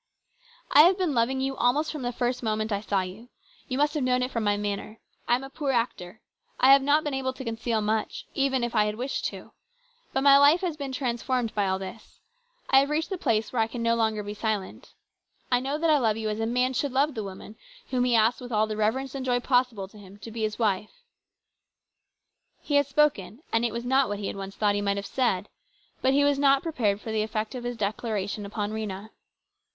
"I 0.71 0.81
have 0.81 0.97
been 0.97 1.13
loving 1.13 1.41
you 1.41 1.55
almost 1.55 1.91
from 1.91 2.01
the 2.01 2.11
first 2.11 2.41
moment 2.41 2.71
I 2.71 2.81
saw 2.81 3.01
you. 3.01 3.29
You 3.67 3.77
must 3.77 3.93
have 3.93 4.01
known 4.03 4.23
it 4.23 4.31
from 4.31 4.43
my 4.43 4.57
manner. 4.57 4.97
I 5.27 5.35
am 5.35 5.43
a 5.43 5.49
poor 5.51 5.69
actor. 5.69 6.21
I 6.59 6.73
have 6.73 6.81
not 6.81 7.03
been 7.03 7.13
able 7.13 7.33
to 7.33 7.43
conceal 7.43 7.81
much, 7.81 8.25
even 8.33 8.63
if 8.63 8.73
I 8.73 8.85
had 8.85 8.95
wished 8.95 9.25
to. 9.25 9.51
But 10.11 10.23
my 10.23 10.39
life 10.39 10.61
has 10.61 10.75
been 10.75 10.91
transformed 10.91 11.53
by 11.53 11.67
all 11.67 11.77
this. 11.77 12.19
I 12.71 12.79
have 12.79 12.89
reached 12.89 13.11
the 13.11 13.17
place 13.19 13.53
where 13.53 13.61
I 13.61 13.67
can 13.67 13.83
no 13.83 13.93
longer 13.93 14.23
be 14.23 14.33
silent. 14.33 14.95
I 15.51 15.59
know 15.59 15.77
that 15.77 15.91
I 15.91 15.99
love 15.99 16.17
you 16.17 16.29
as 16.29 16.39
a 16.39 16.47
man 16.47 16.73
should 16.73 16.91
love 16.93 17.13
the 17.13 17.23
woman 17.23 17.55
whom 17.91 18.03
he 18.05 18.15
asks 18.15 18.41
with 18.41 18.51
all 18.51 18.65
the 18.65 18.75
reverence 18.75 19.13
and 19.13 19.23
joy 19.23 19.39
possible 19.39 19.87
to 19.87 19.99
him 19.99 20.17
to 20.23 20.31
be 20.31 20.41
his 20.41 20.57
wife." 20.57 21.03
He 22.59 22.73
had 22.73 22.87
spoken, 22.87 23.43
and 23.53 23.63
it 23.63 23.71
was 23.71 23.85
not 23.85 24.09
what 24.09 24.17
he 24.17 24.25
had 24.25 24.35
once 24.35 24.55
thought 24.55 24.73
he 24.73 24.81
might 24.81 24.97
have 24.97 25.05
said. 25.05 25.47
But 26.01 26.13
he 26.13 26.23
was 26.23 26.39
not 26.39 26.63
prepared 26.63 26.99
for 26.99 27.11
the 27.11 27.21
effect 27.21 27.53
of 27.53 27.63
his 27.63 27.77
declaration 27.77 28.47
upon 28.47 28.71
Rhena. 28.71 29.11